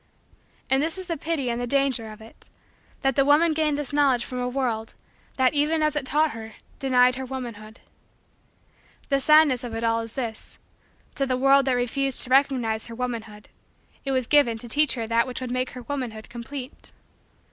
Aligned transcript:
And 0.67 0.81
this 0.81 0.97
is 0.97 1.05
the 1.05 1.15
pity 1.15 1.51
and 1.51 1.61
the 1.61 1.67
danger 1.67 2.11
of 2.11 2.21
it: 2.21 2.49
that 3.03 3.15
the 3.15 3.23
woman 3.23 3.53
gained 3.53 3.77
this 3.77 3.93
knowledge 3.93 4.25
from 4.25 4.39
a 4.39 4.49
world, 4.49 4.95
that, 5.37 5.53
even 5.53 5.83
as 5.83 5.95
it 5.95 6.07
taught 6.07 6.31
her, 6.31 6.53
denied 6.79 7.17
her 7.17 7.23
womanhood. 7.27 7.81
The 9.09 9.19
sadness 9.19 9.63
of 9.63 9.75
it 9.75 9.83
all 9.83 9.99
is 10.01 10.13
this: 10.13 10.57
to 11.13 11.27
the 11.27 11.37
world 11.37 11.65
that 11.65 11.73
refused 11.73 12.23
to 12.23 12.31
recognize 12.31 12.87
her 12.87 12.95
womanhood, 12.95 13.49
it 14.03 14.11
was 14.11 14.25
given 14.25 14.57
to 14.57 14.67
teach 14.67 14.95
her 14.95 15.05
that 15.05 15.27
which 15.27 15.39
would 15.39 15.51
make 15.51 15.69
her 15.73 15.83
womanhood 15.83 16.29
complete. 16.29 16.91